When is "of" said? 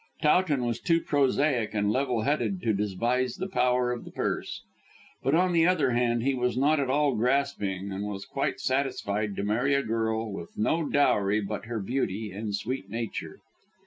3.91-4.03